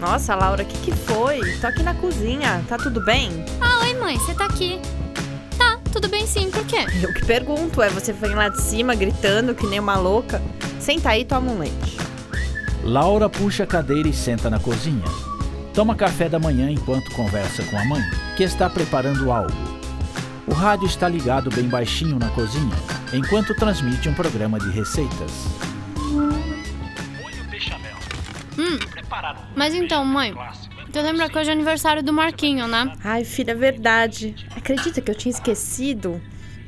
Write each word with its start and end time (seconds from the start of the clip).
Nossa, 0.00 0.34
Laura, 0.34 0.62
o 0.62 0.66
que, 0.66 0.78
que 0.78 0.92
foi? 0.92 1.40
Tô 1.60 1.66
aqui 1.66 1.82
na 1.82 1.92
cozinha. 1.92 2.64
Tá 2.68 2.78
tudo 2.78 3.04
bem? 3.04 3.44
Ah, 3.60 3.80
oi, 3.82 3.94
mãe, 3.94 4.18
você 4.18 4.32
tá 4.32 4.46
aqui. 4.46 4.80
Tá, 5.58 5.78
tudo 5.92 6.08
bem 6.08 6.26
sim, 6.26 6.50
por 6.50 6.64
quê? 6.64 6.86
Eu 7.02 7.12
que 7.12 7.26
pergunto, 7.26 7.82
é 7.82 7.90
você 7.90 8.14
vem 8.14 8.34
lá 8.34 8.48
de 8.48 8.62
cima 8.62 8.94
gritando 8.94 9.54
que 9.54 9.66
nem 9.66 9.78
uma 9.78 9.96
louca. 9.96 10.40
Senta 10.80 11.10
aí 11.10 11.20
e 11.20 11.24
toma 11.26 11.52
um 11.52 11.58
leite. 11.58 11.98
Laura 12.82 13.28
puxa 13.28 13.64
a 13.64 13.66
cadeira 13.66 14.08
e 14.08 14.12
senta 14.14 14.48
na 14.48 14.58
cozinha. 14.58 15.04
Toma 15.74 15.94
café 15.94 16.30
da 16.30 16.38
manhã 16.38 16.70
enquanto 16.70 17.10
conversa 17.12 17.62
com 17.64 17.78
a 17.78 17.84
mãe, 17.84 18.02
que 18.36 18.42
está 18.42 18.70
preparando 18.70 19.30
algo. 19.30 19.52
O 20.46 20.54
rádio 20.54 20.86
está 20.86 21.06
ligado 21.06 21.50
bem 21.50 21.68
baixinho 21.68 22.18
na 22.18 22.30
cozinha, 22.30 22.74
enquanto 23.12 23.54
transmite 23.54 24.08
um 24.08 24.14
programa 24.14 24.58
de 24.58 24.70
receitas. 24.70 25.32
Hum, 28.58 28.78
mas 29.54 29.74
então, 29.74 30.04
mãe, 30.04 30.34
tu 30.92 31.00
lembra 31.00 31.28
que 31.28 31.38
hoje 31.38 31.50
é 31.50 31.52
aniversário 31.52 32.02
do 32.02 32.12
Marquinho, 32.12 32.66
né? 32.66 32.92
Ai, 33.04 33.24
filha, 33.24 33.52
é 33.52 33.54
verdade. 33.54 34.34
Acredita 34.54 35.00
que 35.00 35.10
eu 35.10 35.14
tinha 35.14 35.30
esquecido? 35.30 36.20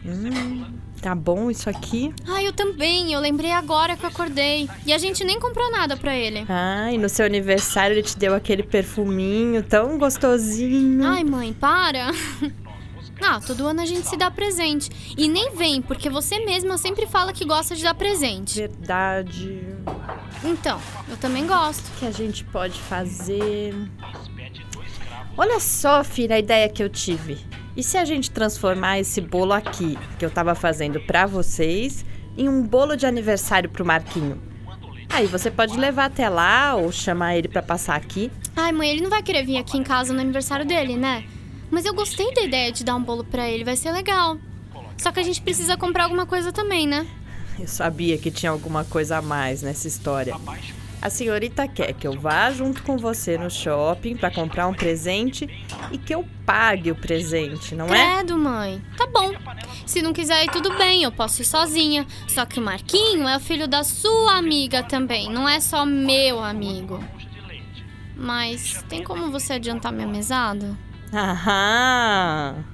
Hum, 0.05 0.65
tá 1.03 1.15
bom 1.15 1.51
isso 1.51 1.69
aqui? 1.69 2.15
Ai, 2.27 2.47
eu 2.47 2.53
também. 2.53 3.13
Eu 3.13 3.21
lembrei 3.21 3.51
agora 3.51 3.97
que 3.97 4.05
eu 4.05 4.09
acordei. 4.09 4.69
E 4.87 4.93
a 4.93 4.99
gente 4.99 5.25
nem 5.25 5.39
comprou 5.39 5.71
nada 5.71 5.97
pra 5.97 6.17
ele. 6.17 6.45
Ai, 6.49 6.97
no 6.97 7.09
seu 7.09 7.27
aniversário 7.27 7.95
ele 7.95 8.03
te 8.03 8.17
deu 8.17 8.35
aquele 8.35 8.63
perfuminho 8.63 9.63
tão 9.63 9.99
gostosinho. 9.99 11.05
Ai, 11.05 11.25
mãe, 11.25 11.53
para. 11.53 12.13
Ah, 13.21 13.41
todo 13.41 13.67
ano 13.67 13.81
a 13.81 13.87
gente 13.87 14.09
se 14.09 14.17
dá 14.17 14.31
presente. 14.31 15.15
E 15.17 15.29
nem 15.29 15.55
vem, 15.55 15.83
porque 15.83 16.09
você 16.09 16.39
mesma 16.45 16.79
sempre 16.79 17.07
fala 17.07 17.33
que 17.33 17.45
gosta 17.45 17.77
de 17.77 17.83
dar 17.83 17.95
presente. 17.95 18.57
Verdade. 18.57 19.63
Então, 20.43 20.81
eu 21.09 21.17
também 21.17 21.47
gosto. 21.47 21.87
O 21.89 21.99
que 21.99 22.07
a 22.07 22.11
gente 22.11 22.45
pode 22.45 22.81
fazer? 22.81 23.75
Olha 25.37 25.61
só, 25.61 26.03
filha, 26.03 26.37
a 26.37 26.39
ideia 26.39 26.69
que 26.69 26.83
eu 26.83 26.89
tive. 26.89 27.39
E 27.77 27.83
se 27.83 27.97
a 27.97 28.05
gente 28.05 28.31
transformar 28.31 28.99
esse 28.99 29.21
bolo 29.21 29.53
aqui, 29.53 29.97
que 30.19 30.25
eu 30.25 30.31
tava 30.31 30.55
fazendo 30.55 31.01
para 31.01 31.27
vocês, 31.27 32.05
em 32.37 32.49
um 32.49 32.63
bolo 32.63 32.97
de 32.97 33.07
aniversário 33.07 33.71
pro 33.71 33.85
Marquinho? 33.85 34.41
Aí 35.09 35.27
você 35.27 35.51
pode 35.51 35.77
levar 35.77 36.07
até 36.07 36.29
lá 36.29 36.75
ou 36.75 36.93
chamar 36.93 37.37
ele 37.37 37.49
para 37.49 37.63
passar 37.63 37.97
aqui. 37.97 38.31
Ai, 38.57 38.73
mãe, 38.73 38.91
ele 38.91 39.03
não 39.03 39.11
vai 39.11 39.23
querer 39.23 39.45
vir 39.45 39.57
aqui 39.57 39.77
em 39.77 39.83
casa 39.83 40.13
no 40.13 40.21
aniversário 40.21 40.65
dele, 40.65 40.97
né? 40.97 41.25
Mas 41.71 41.85
eu 41.85 41.95
gostei 41.95 42.33
da 42.35 42.43
ideia 42.43 42.73
de 42.73 42.85
dar 42.85 42.97
um 42.97 43.03
bolo 43.03 43.25
para 43.25 43.49
ele, 43.49 43.65
vai 43.65 43.77
ser 43.77 43.93
legal. 43.93 44.39
Só 44.97 45.13
que 45.13 45.21
a 45.21 45.23
gente 45.23 45.41
precisa 45.41 45.77
comprar 45.77 46.05
alguma 46.05 46.27
coisa 46.27 46.53
também, 46.53 46.87
né? 46.87 47.07
Eu 47.59 47.69
sabia 47.69 48.19
que 48.19 48.31
tinha 48.31 48.51
alguma 48.51 48.85
coisa 48.85 49.19
a 49.19 49.23
mais 49.23 49.63
nessa 49.63 49.87
história. 49.87 50.35
A 51.03 51.09
senhorita 51.09 51.67
quer 51.67 51.95
que 51.95 52.07
eu 52.07 52.13
vá 52.13 52.51
junto 52.51 52.83
com 52.83 52.99
você 52.99 53.39
no 53.39 53.51
shopping 53.51 54.17
para 54.17 54.31
comprar 54.31 54.67
um 54.67 54.75
presente 54.75 55.49
e 55.91 55.97
que 55.97 56.15
eu 56.15 56.27
pague 56.45 56.91
o 56.91 56.95
presente, 56.95 57.75
não 57.75 57.87
é? 57.87 58.17
Credo, 58.17 58.37
mãe. 58.37 58.83
Tá 58.99 59.07
bom. 59.07 59.33
Se 59.87 60.03
não 60.03 60.13
quiser 60.13 60.45
ir, 60.45 60.51
tudo 60.51 60.77
bem, 60.77 61.03
eu 61.03 61.11
posso 61.11 61.41
ir 61.41 61.47
sozinha. 61.47 62.07
Só 62.29 62.45
que 62.45 62.59
o 62.59 62.63
Marquinho 62.63 63.27
é 63.27 63.37
o 63.37 63.41
filho 63.41 63.67
da 63.67 63.83
sua 63.83 64.37
amiga 64.37 64.83
também, 64.83 65.31
não 65.33 65.49
é 65.49 65.59
só 65.59 65.87
meu 65.87 66.43
amigo. 66.45 67.03
Mas 68.15 68.85
tem 68.87 69.03
como 69.03 69.31
você 69.31 69.55
adiantar 69.55 69.91
minha 69.91 70.07
mesada? 70.07 70.77
Aham. 71.13 72.65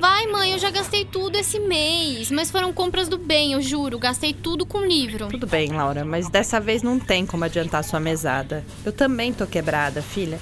Vai, 0.00 0.26
mãe, 0.28 0.52
eu 0.52 0.58
já 0.58 0.70
gastei 0.70 1.04
tudo 1.04 1.36
esse 1.36 1.58
mês. 1.58 2.30
Mas 2.30 2.50
foram 2.50 2.72
compras 2.72 3.08
do 3.08 3.18
bem, 3.18 3.52
eu 3.52 3.60
juro. 3.60 3.98
Gastei 3.98 4.32
tudo 4.32 4.64
com 4.64 4.84
livro. 4.84 5.28
Tudo 5.28 5.46
bem, 5.46 5.72
Laura, 5.72 6.04
mas 6.04 6.28
dessa 6.30 6.58
vez 6.58 6.82
não 6.82 6.98
tem 6.98 7.26
como 7.26 7.44
adiantar 7.44 7.84
sua 7.84 8.00
mesada. 8.00 8.64
Eu 8.84 8.92
também 8.92 9.32
tô 9.32 9.46
quebrada, 9.46 10.00
filha. 10.00 10.40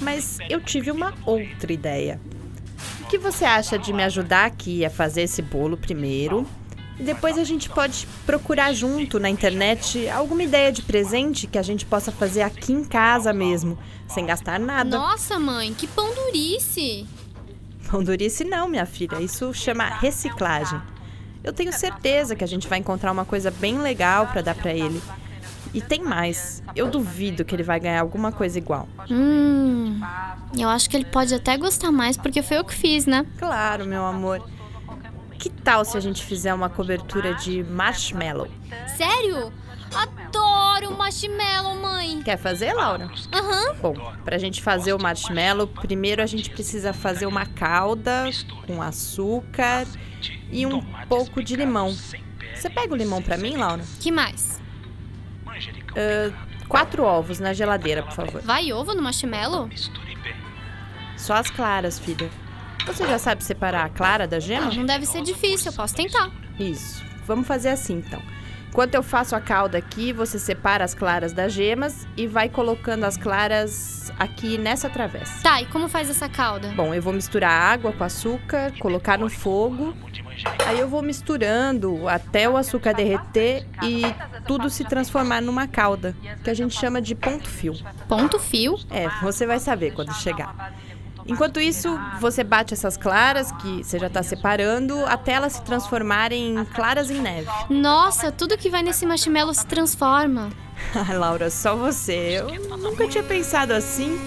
Mas 0.00 0.38
eu 0.48 0.60
tive 0.60 0.90
uma 0.90 1.14
outra 1.26 1.72
ideia. 1.72 2.20
O 3.00 3.06
que 3.06 3.18
você 3.18 3.44
acha 3.44 3.78
de 3.78 3.92
me 3.92 4.04
ajudar 4.04 4.46
aqui 4.46 4.84
a 4.84 4.90
fazer 4.90 5.22
esse 5.22 5.42
bolo 5.42 5.76
primeiro? 5.76 6.46
Depois 7.02 7.36
a 7.36 7.44
gente 7.44 7.68
pode 7.68 8.06
procurar 8.24 8.72
junto 8.72 9.18
na 9.18 9.28
internet 9.28 10.08
alguma 10.08 10.42
ideia 10.42 10.70
de 10.70 10.82
presente 10.82 11.46
que 11.46 11.58
a 11.58 11.62
gente 11.62 11.84
possa 11.84 12.12
fazer 12.12 12.42
aqui 12.42 12.72
em 12.72 12.84
casa 12.84 13.32
mesmo, 13.32 13.78
sem 14.08 14.24
gastar 14.24 14.58
nada. 14.58 14.96
Nossa, 14.96 15.38
mãe, 15.38 15.74
que 15.74 15.86
pão 15.86 16.14
durice! 16.14 17.06
Pão 17.90 18.02
durice 18.02 18.44
não, 18.44 18.68
minha 18.68 18.86
filha. 18.86 19.20
Isso 19.20 19.52
chama 19.52 19.84
reciclagem. 19.84 20.80
Eu 21.44 21.52
tenho 21.52 21.72
certeza 21.72 22.36
que 22.36 22.44
a 22.44 22.46
gente 22.46 22.68
vai 22.68 22.78
encontrar 22.78 23.10
uma 23.10 23.24
coisa 23.24 23.50
bem 23.50 23.78
legal 23.78 24.28
para 24.28 24.40
dar 24.40 24.54
para 24.54 24.72
ele. 24.72 25.02
E 25.74 25.80
tem 25.80 26.02
mais. 26.02 26.62
Eu 26.76 26.88
duvido 26.88 27.44
que 27.44 27.54
ele 27.54 27.62
vai 27.62 27.80
ganhar 27.80 28.00
alguma 28.00 28.30
coisa 28.30 28.58
igual. 28.58 28.88
Hum. 29.10 30.00
Eu 30.56 30.68
acho 30.68 30.88
que 30.88 30.96
ele 30.96 31.04
pode 31.04 31.34
até 31.34 31.56
gostar 31.56 31.90
mais 31.90 32.16
porque 32.16 32.42
foi 32.42 32.58
eu 32.58 32.64
que 32.64 32.74
fiz, 32.74 33.06
né? 33.06 33.26
Claro, 33.38 33.86
meu 33.86 34.04
amor. 34.04 34.46
Tal 35.64 35.84
se 35.84 35.96
a 35.96 36.00
gente 36.00 36.24
fizer 36.24 36.52
uma 36.52 36.68
cobertura 36.68 37.34
de 37.34 37.62
marshmallow? 37.62 38.48
Sério? 38.96 39.52
Adoro 39.94 40.96
marshmallow, 40.96 41.76
mãe. 41.80 42.22
Quer 42.22 42.38
fazer, 42.38 42.72
Laura? 42.72 43.10
Aham. 43.32 43.68
Uhum. 43.68 43.74
Bom, 43.80 44.12
pra 44.24 44.38
gente 44.38 44.62
fazer 44.62 44.92
o 44.92 44.98
marshmallow, 45.00 45.66
primeiro 45.66 46.22
a 46.22 46.26
gente 46.26 46.50
precisa 46.50 46.92
fazer 46.92 47.26
uma 47.26 47.46
calda 47.46 48.24
com 48.66 48.80
açúcar 48.82 49.86
e 50.50 50.66
um 50.66 50.80
pouco 51.08 51.42
de 51.42 51.56
limão. 51.56 51.94
Você 52.54 52.70
pega 52.70 52.92
o 52.92 52.96
limão 52.96 53.22
pra 53.22 53.36
mim, 53.36 53.56
Laura? 53.56 53.82
Que 54.00 54.10
mais? 54.10 54.60
Uh, 55.46 56.32
quatro 56.68 57.04
ovos 57.04 57.38
na 57.38 57.52
geladeira, 57.52 58.02
por 58.02 58.12
favor. 58.12 58.40
Vai 58.42 58.72
ovo 58.72 58.94
no 58.94 59.02
marshmallow? 59.02 59.68
Só 61.16 61.34
as 61.34 61.50
claras, 61.50 61.98
filha. 61.98 62.30
Você 62.86 63.06
já 63.06 63.18
sabe 63.18 63.44
separar 63.44 63.84
a 63.84 63.88
clara 63.88 64.26
da 64.26 64.40
gema? 64.40 64.68
Ah, 64.68 64.74
não 64.74 64.84
deve 64.86 65.06
ser 65.06 65.22
difícil, 65.22 65.70
eu 65.70 65.76
posso 65.76 65.94
tentar. 65.94 66.30
Isso. 66.58 67.04
Vamos 67.26 67.46
fazer 67.46 67.70
assim 67.70 67.94
então. 67.94 68.22
Enquanto 68.68 68.94
eu 68.94 69.02
faço 69.02 69.36
a 69.36 69.40
calda 69.40 69.76
aqui, 69.76 70.14
você 70.14 70.38
separa 70.38 70.82
as 70.82 70.94
claras 70.94 71.34
das 71.34 71.52
gemas 71.52 72.08
e 72.16 72.26
vai 72.26 72.48
colocando 72.48 73.04
as 73.04 73.18
claras 73.18 74.10
aqui 74.18 74.56
nessa 74.56 74.88
travessa. 74.88 75.42
Tá, 75.42 75.60
e 75.60 75.66
como 75.66 75.90
faz 75.90 76.08
essa 76.08 76.26
calda? 76.26 76.68
Bom, 76.74 76.94
eu 76.94 77.02
vou 77.02 77.12
misturar 77.12 77.50
água 77.50 77.92
com 77.92 78.02
açúcar, 78.02 78.72
colocar 78.78 79.18
no 79.18 79.28
fogo. 79.28 79.94
Aí 80.66 80.80
eu 80.80 80.88
vou 80.88 81.02
misturando 81.02 82.08
até 82.08 82.48
o 82.48 82.56
açúcar 82.56 82.94
derreter 82.94 83.66
e 83.82 84.04
tudo 84.46 84.70
se 84.70 84.84
transformar 84.84 85.42
numa 85.42 85.68
calda, 85.68 86.16
que 86.42 86.48
a 86.48 86.54
gente 86.54 86.74
chama 86.74 87.02
de 87.02 87.14
ponto 87.14 87.46
fio. 87.50 87.74
Ponto 88.08 88.38
fio? 88.38 88.78
É, 88.90 89.06
você 89.22 89.46
vai 89.46 89.58
saber 89.58 89.92
quando 89.92 90.14
chegar. 90.14 90.72
Enquanto 91.26 91.60
isso, 91.60 91.98
você 92.20 92.42
bate 92.42 92.74
essas 92.74 92.96
claras 92.96 93.52
que 93.52 93.82
você 93.84 93.98
já 93.98 94.06
está 94.08 94.22
separando 94.22 95.04
até 95.06 95.32
elas 95.32 95.54
se 95.54 95.62
transformarem 95.62 96.56
em 96.58 96.64
claras 96.64 97.10
em 97.10 97.20
neve. 97.20 97.48
Nossa, 97.70 98.32
tudo 98.32 98.58
que 98.58 98.68
vai 98.68 98.82
nesse 98.82 99.06
marshmallow 99.06 99.54
se 99.54 99.66
transforma. 99.66 100.50
Ah, 100.94 101.12
Laura, 101.14 101.48
só 101.48 101.76
você. 101.76 102.40
Eu 102.40 102.76
nunca 102.76 103.06
tinha 103.06 103.22
pensado 103.22 103.72
assim, 103.72 104.18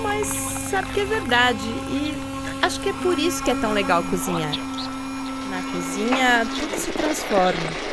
mas 0.00 0.28
sabe 0.70 0.88
que 0.92 1.00
é 1.00 1.04
verdade. 1.04 1.58
E 1.90 2.14
acho 2.62 2.78
que 2.80 2.88
é 2.90 2.92
por 2.92 3.18
isso 3.18 3.42
que 3.42 3.50
é 3.50 3.54
tão 3.56 3.72
legal 3.72 4.02
cozinhar. 4.04 4.52
Na 5.50 5.60
cozinha, 5.72 6.46
tudo 6.46 6.78
se 6.78 6.92
transforma. 6.92 7.92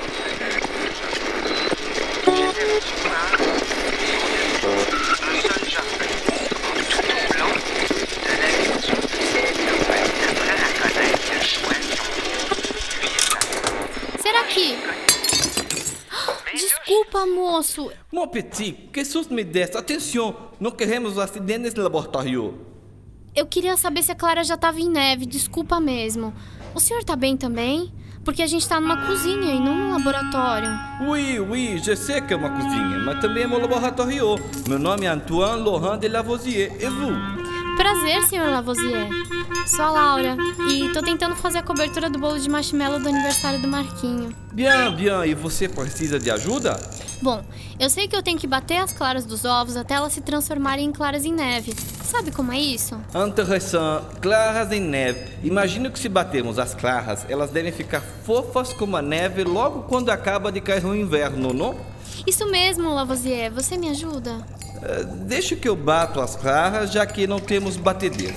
Desculpa, 17.20 17.26
moço. 17.28 17.92
Mon 18.12 18.28
petit, 18.28 18.90
que 18.94 19.04
susto 19.04 19.34
me 19.34 19.44
desse. 19.44 19.78
Atenção, 19.78 20.36
não 20.60 20.72
queremos 20.72 21.18
acidente 21.18 21.60
nesse 21.60 21.80
laboratório. 21.80 22.58
Eu 23.36 23.46
queria 23.46 23.76
saber 23.78 24.04
se 24.04 24.12
a 24.12 24.16
Clara 24.16 24.44
já 24.44 24.58
tava 24.58 24.80
em 24.80 24.90
neve. 24.90 25.26
Desculpa 25.26 25.80
mesmo. 25.80 26.34
O 26.74 26.80
senhor 26.80 27.04
tá 27.04 27.16
bem 27.16 27.36
também? 27.36 27.92
Porque 28.24 28.42
a 28.42 28.48
gente 28.48 28.68
tá 28.68 28.80
numa 28.80 29.06
cozinha 29.08 29.54
e 29.54 29.60
não 29.60 29.76
num 29.76 29.92
laboratório. 29.92 30.70
Oui, 31.08 31.40
oui, 31.40 31.80
je 31.80 31.96
sais 31.96 32.26
que 32.26 32.34
é 32.34 32.38
uma 32.38 32.50
cozinha, 32.50 33.00
mas 33.00 33.20
também 33.22 33.44
é 33.44 33.48
meu 33.48 33.60
laboratório. 33.60 34.36
Meu 34.68 34.78
nome 34.78 35.06
é 35.06 35.10
Antoine 35.10 35.64
Laurent 35.64 36.00
de 36.00 36.08
Lavoisier. 36.08 36.72
E 36.80 36.86
vous? 36.88 37.39
Prazer, 37.80 38.22
senhor 38.24 38.50
Lavoisier. 38.50 39.08
Sou 39.66 39.86
a 39.86 39.92
Laura 39.92 40.36
e 40.70 40.90
tô 40.90 41.02
tentando 41.02 41.34
fazer 41.34 41.60
a 41.60 41.64
cobertura 41.64 42.10
do 42.10 42.20
bolo 42.20 42.38
de 42.38 42.50
marshmallow 42.50 43.00
do 43.00 43.08
aniversário 43.08 43.58
do 43.62 43.70
Marquinho. 43.70 44.36
Bien, 44.52 44.94
bien. 44.94 45.24
E 45.26 45.34
você 45.34 45.70
precisa 45.70 46.20
de 46.20 46.30
ajuda? 46.30 46.78
Bom, 47.22 47.42
eu 47.80 47.90
sei 47.90 48.06
que 48.06 48.18
eu 48.18 48.22
tenho 48.22 48.38
que 48.38 48.46
bater 48.46 48.80
as 48.80 48.92
claras 48.92 49.26
dos 49.26 49.46
ovos 49.46 49.78
até 49.78 49.94
elas 49.94 50.12
se 50.12 50.20
transformarem 50.20 50.88
em 50.88 50.92
claras 50.92 51.24
em 51.24 51.32
neve. 51.32 51.74
Sabe 52.04 52.32
como 52.32 52.52
é 52.52 52.60
isso? 52.60 53.00
Interessante. 53.16 54.20
Claras 54.20 54.74
em 54.74 54.82
neve. 54.82 55.38
Imagino 55.42 55.90
que 55.90 56.00
se 56.00 56.10
batermos 56.10 56.60
as 56.60 56.74
claras, 56.74 57.26
elas 57.30 57.50
devem 57.50 57.72
ficar 57.72 58.02
fofas 58.02 58.74
como 58.74 58.98
a 58.98 59.02
neve 59.02 59.46
logo 59.46 59.84
quando 59.84 60.10
acaba 60.10 60.52
de 60.52 60.60
cair 60.60 60.84
o 60.86 60.94
inverno, 60.94 61.54
não? 61.54 61.78
Isso 62.28 62.46
mesmo, 62.52 62.94
Lavoisier. 62.94 63.50
Você 63.54 63.78
me 63.78 63.88
ajuda? 63.88 64.59
Uh, 64.78 65.06
deixa 65.26 65.56
que 65.56 65.68
eu 65.68 65.76
bato 65.76 66.22
as 66.22 66.36
claras, 66.36 66.92
já 66.92 67.06
que 67.06 67.28
não 67.28 67.40
temos 67.40 67.76
batedeira. 67.76 68.36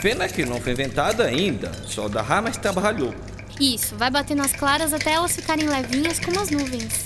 Pena 0.00 0.28
que 0.28 0.46
não 0.46 0.60
foi 0.60 0.72
inventada 0.72 1.24
ainda. 1.24 1.72
Só 1.86 2.08
dará 2.08 2.40
mais 2.40 2.56
trabalho. 2.56 3.14
Isso, 3.60 3.94
vai 3.96 4.10
bater 4.10 4.34
nas 4.34 4.52
claras 4.52 4.94
até 4.94 5.12
elas 5.12 5.32
ficarem 5.32 5.68
levinhas 5.68 6.18
como 6.18 6.40
as 6.40 6.50
nuvens. 6.50 7.04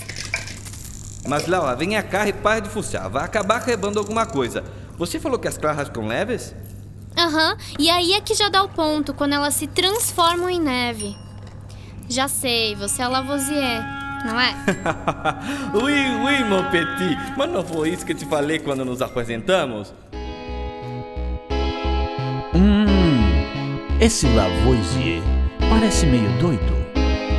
Mas 1.27 1.47
Laura, 1.47 1.75
venha 1.75 2.01
cá 2.01 2.27
e 2.27 2.31
pare 2.31 2.61
de 2.61 2.69
fuçar. 2.69 3.09
Vai 3.09 3.25
acabar 3.25 3.63
quebrando 3.65 3.99
alguma 3.99 4.25
coisa. 4.25 4.63
Você 4.97 5.19
falou 5.19 5.37
que 5.37 5.47
as 5.47 5.57
claras 5.57 5.87
ficam 5.87 6.07
leves? 6.07 6.55
Aham, 7.17 7.51
uhum. 7.51 7.57
e 7.79 7.89
aí 7.89 8.13
é 8.13 8.21
que 8.21 8.33
já 8.33 8.49
dá 8.49 8.63
o 8.63 8.69
ponto, 8.69 9.13
quando 9.13 9.33
elas 9.33 9.55
se 9.55 9.67
transformam 9.67 10.49
em 10.49 10.59
neve. 10.59 11.15
Já 12.09 12.27
sei, 12.27 12.75
você 12.75 13.01
é 13.01 13.07
Lavoisier, 13.07 13.83
não 14.25 14.39
é? 14.39 14.55
oui, 15.73 15.93
oui, 16.23 16.43
mon 16.43 16.63
petit. 16.71 17.17
Mas 17.37 17.49
não 17.49 17.63
foi 17.63 17.91
isso 17.91 18.05
que 18.05 18.11
eu 18.11 18.17
te 18.17 18.25
falei 18.25 18.59
quando 18.59 18.83
nos 18.83 19.01
apresentamos? 19.01 19.93
Hum, 22.53 22.85
esse 23.99 24.27
Lavoisier 24.27 25.21
parece 25.69 26.05
meio 26.05 26.29
doido. 26.39 26.75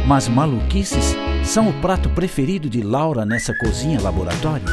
Mas 0.06 0.28
maluquices 0.28 1.16
são 1.44 1.68
o 1.68 1.72
prato 1.80 2.08
preferido 2.10 2.70
de 2.70 2.80
Laura 2.80 3.26
nessa 3.26 3.52
cozinha 3.58 4.00
laboratório. 4.00 4.66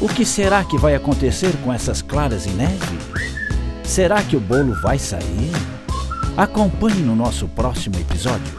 O 0.00 0.08
que 0.08 0.24
será 0.24 0.62
que 0.62 0.78
vai 0.78 0.94
acontecer 0.94 1.56
com 1.64 1.72
essas 1.72 2.02
claras 2.02 2.46
em 2.46 2.52
neve? 2.52 2.98
Será 3.82 4.22
que 4.22 4.36
o 4.36 4.40
bolo 4.40 4.74
vai 4.82 4.98
sair? 4.98 5.50
Acompanhe 6.36 7.00
no 7.00 7.16
nosso 7.16 7.48
próximo 7.48 7.96
episódio. 7.96 8.58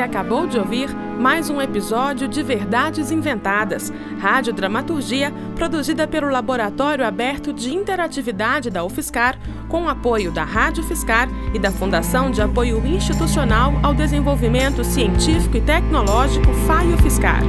Acabou 0.00 0.46
de 0.46 0.58
ouvir 0.58 0.88
mais 1.18 1.48
um 1.48 1.60
episódio 1.60 2.28
de 2.28 2.42
Verdades 2.42 3.10
Inventadas, 3.10 3.92
rádio 4.18 4.52
dramaturgia 4.52 5.32
produzida 5.54 6.06
pelo 6.06 6.28
Laboratório 6.28 7.06
Aberto 7.06 7.52
de 7.52 7.74
Interatividade 7.74 8.70
da 8.70 8.84
UFSCar, 8.84 9.38
com 9.68 9.88
apoio 9.88 10.30
da 10.30 10.44
Rádio 10.44 10.84
Fiscar 10.84 11.28
e 11.54 11.58
da 11.58 11.70
Fundação 11.70 12.30
de 12.30 12.42
Apoio 12.42 12.84
Institucional 12.86 13.72
ao 13.82 13.94
Desenvolvimento 13.94 14.84
Científico 14.84 15.56
e 15.56 15.60
Tecnológico 15.60 16.52
FAIO 16.66 16.98
Fiscar. 16.98 17.42